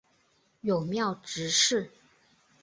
[0.61, 1.91] 友庙执事。